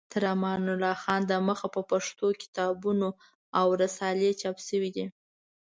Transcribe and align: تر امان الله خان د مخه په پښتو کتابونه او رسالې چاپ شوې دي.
تر 0.13 0.23
امان 0.33 0.61
الله 0.73 0.95
خان 1.03 1.21
د 1.27 1.31
مخه 1.47 1.67
په 1.75 1.81
پښتو 1.91 2.27
کتابونه 2.41 3.07
او 3.59 3.67
رسالې 3.83 4.31
چاپ 4.41 4.57
شوې 4.67 4.89
دي. 4.95 5.05